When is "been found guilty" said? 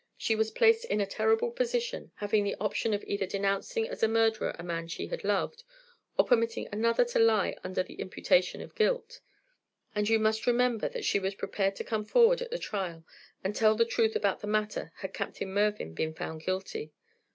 15.93-16.93